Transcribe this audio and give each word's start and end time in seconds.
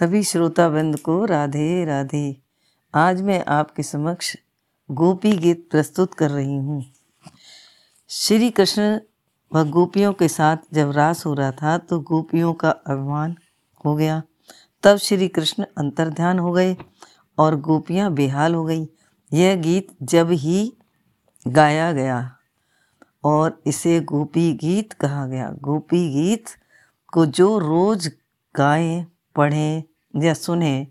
सभी 0.00 0.22
श्रोताबंद 0.22 0.98
को 0.98 1.24
राधे 1.24 1.84
राधे। 1.84 2.36
आज 2.94 3.22
मैं 3.22 3.44
आपके 3.44 3.82
समक्ष 3.82 4.36
गोपी 4.90 5.32
गीत 5.32 5.66
प्रस्तुत 5.70 6.14
कर 6.14 6.30
रही 6.30 6.56
हूँ। 6.56 6.84
श्री 8.10 8.50
कृष्ण 8.50 9.00
व 9.52 9.64
गोपियों 9.64 10.12
के 10.12 10.28
साथ 10.28 10.56
जब 10.74 10.90
रास 10.90 11.24
हो 11.26 11.34
रहा 11.34 11.50
था 11.52 11.76
तो 11.78 12.00
गोपियों 12.00 12.52
का 12.52 12.70
अभिमान 12.70 13.36
हो 13.84 13.94
गया। 13.94 14.22
तब 14.82 14.96
श्री 14.96 15.28
कृष्ण 15.28 15.66
अंतर्ध्यान 15.78 16.38
हो 16.38 16.52
गए 16.52 16.76
और 17.38 17.56
गोपियाँ 17.60 18.12
बेहाल 18.12 18.54
हो 18.54 18.64
गई। 18.64 18.88
यह 19.32 19.56
गीत 19.56 19.88
जब 20.02 20.30
ही 20.30 20.72
गाया 21.48 21.92
गया 21.92 22.36
और 23.24 23.60
इसे 23.66 24.00
गोपी 24.00 24.52
गीत 24.52 24.92
कहा 24.92 25.26
गया। 25.26 25.50
गोपी 25.60 26.08
गीत 26.10 26.46
को 27.12 27.26
जो 27.26 27.58
रोज 27.58 28.12
गाएँ, 28.54 29.06
पढ़ें 29.36 29.82
या 30.16 30.34
सुने, 30.34 30.86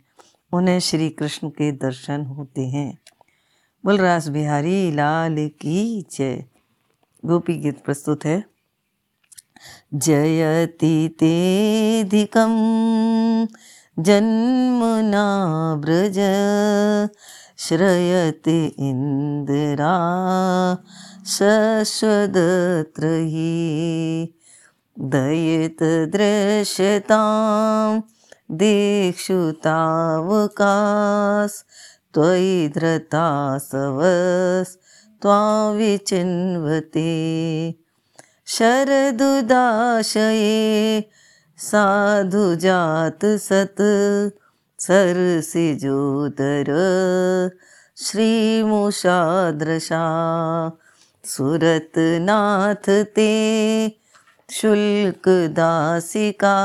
उन्हें 0.54 0.80
श्री 0.80 1.10
कृष्ण 1.10 1.50
के 1.50 1.72
दर्शन 1.72 2.26
होते 2.26 2.68
हैं। 2.68 3.00
बलरास 3.86 4.28
बिहारी, 4.28 4.92
लाल 4.92 5.36
की 5.48 6.06
जय। 6.12 6.46
गोपी 7.26 7.54
गीत 7.54 7.84
प्रस्तुत 7.86 8.26
है। 8.26 8.46
जयति 9.94 11.16
तेधिकं, 11.20 12.50
जन्मना 14.00 15.38
ब्रज। 15.76 16.18
श्रयति 17.58 18.76
इन्द्रा 18.80 19.98
शश्वदत्रही 21.26 22.24
दयितदृश्यताम् 28.50 28.58
दीक्षुतावकाश 28.58 31.54
त्वयि 32.14 32.68
धृतासवस् 32.76 34.76
त्वाविचिन्वते 35.22 37.12
शरदुदाशये 38.56 40.22
साधुजात 41.68 43.26
सत् 43.48 43.84
सरसिजोदर 44.86 46.70
श्रीमुषादृशा 48.06 50.06
सुरतनाथ 51.34 52.90
ते 53.16 53.32
शुल्कदासिका 54.50 56.58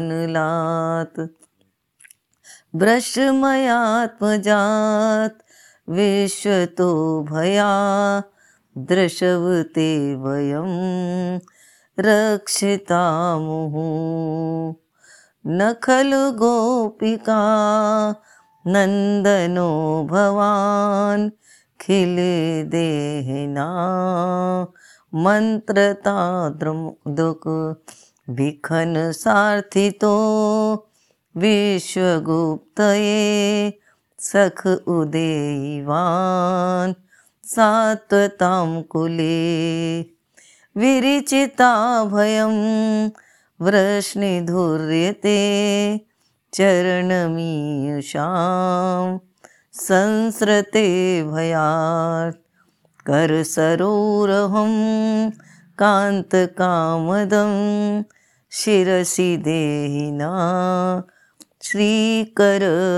भ्रशमयात्मजात् 2.82 4.18
विश्वतो 5.96 6.92
भया 7.32 7.72
दृशवते 8.92 9.90
वयं 10.24 10.72
रक्षितामुः 12.00 13.74
न 15.48 15.76
खलु 15.84 16.32
गोपिका 16.32 17.42
नन्दनो 18.68 20.08
भवान्, 20.12 21.30
खिले 21.82 22.64
देहिना। 22.64 23.68
मन्त्रताद्रुक 25.16 27.76
विखन 28.30 28.94
सार्थितो 28.98 30.16
विश्वगुप्तये 31.38 33.74
सख 34.20 34.68
उदेवान् 34.88 36.94
सात्वतां 37.44 38.82
कुले। 38.82 40.13
विरिचिता 40.78 41.74
भयं 42.12 42.56
वृष्णिधुर्यते 43.66 45.40
चरणमीयुषां 46.54 48.24
संसृते 49.82 50.88
भयात् 51.32 52.40
करसरोरहं 53.08 54.74
कान्तकामदं 55.82 57.54
शिरसि 58.60 59.30
देहिना 59.46 60.32
श्रीकरग्रहम् 61.70 62.94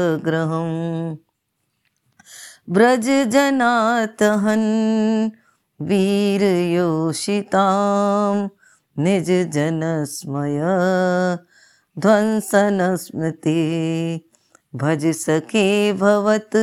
व्रजजनातहन् 2.75 4.69
वीरयोषितां 5.79 7.65
निजजनस्मय 9.03 10.59
ध्वंसनस्मृति 11.97 13.55
भज 14.83 15.05
सखे 15.17 15.65
भवत् 15.99 16.55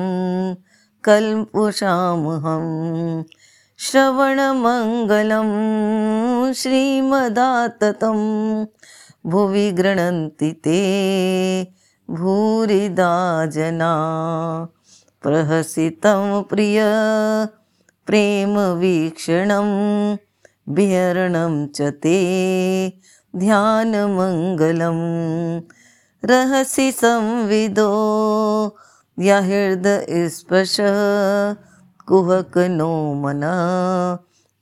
कल्पुषामहं 1.05 2.67
श्रवणमङ्गलं 3.79 5.51
श्रीमदाततं 6.61 8.21
भुवि 9.31 9.71
गृह्णन्ति 9.79 10.51
ते 10.65 10.81
भूरिदा 12.11 13.13
जना 13.53 13.93
प्रहसितं 15.23 16.43
प्रिय 16.51 16.81
प्रेमवीक्षणं 18.07 19.71
विहरणं 20.77 21.57
च 21.77 21.91
ते 22.05 22.19
ध्यानमङ्गलं 23.35 25.01
रहसि 26.23 26.91
संविदो 27.01 27.89
या 29.19 29.41
हृदयस्पर्श 29.49 30.77
कुहकनो 32.09 32.93
मना 33.23 33.57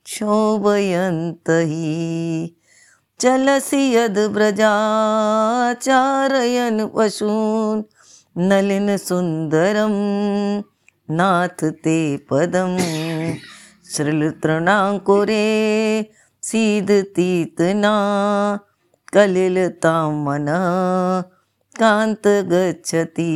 क्षोभयन्त 0.05 1.49
हि 1.49 2.55
चलसि 3.23 3.81
यद्व्रजाचारयन् 3.95 6.81
पशून् 6.95 7.83
नलिनसुन्दरं 8.49 9.95
नाथ 11.17 11.59
ते 11.83 11.99
पदं 12.29 12.71
श्रीलतृणाङ्कुरे 13.93 15.47
सीदतीतना 16.49 17.93
कलिलतामनः 19.13 20.65
कान्त 21.79 22.25
गच्छति। 22.51 23.33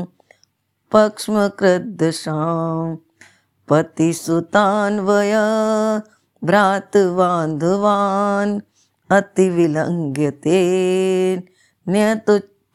पक्ष्मकृद्दशां 0.95 2.41
पतिसुतान्वय 3.69 5.35
भ्रातबान्धवान् 6.49 8.59
अतिविलङ्घ्यते 9.17 10.61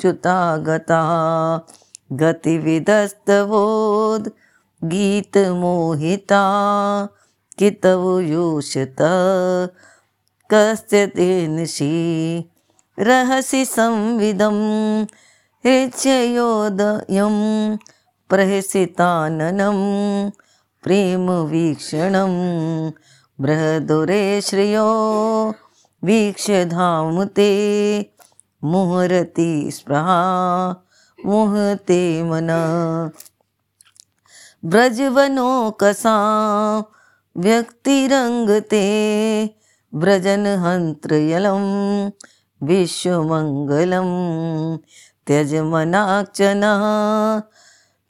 च्युता 0.00 0.56
गता। 0.56 1.66
गतिविदस्तवोद् 2.12 4.28
गीतमोहिता 4.84 6.42
कितव 7.58 8.20
योषत 8.20 8.96
कस्य 10.50 11.06
तेनशी 11.06 12.50
रहसि 12.98 13.64
संविदं 13.64 14.56
हृत्ययोदयं 15.66 17.34
प्रहसिताननं 18.30 19.78
प्रेमवीक्षणं 20.84 22.34
बृहदुरे 23.40 24.40
श्रियो 24.40 24.86
वीक्ष 26.04 26.50
धामु 26.50 27.24
ते। 27.24 28.17
मुहरति 28.64 29.70
स्पृहा 29.72 30.20
मुहते 31.26 32.22
मन। 32.22 32.48
ब्रजवनोकसा 34.64 36.16
व्यक्तिरङ्गते 37.36 38.84
व्रजनहन्त्रयलं 39.94 41.66
विश्वमङ्गलं 42.62 44.08
त्यजमनाक्षनः 45.26 46.84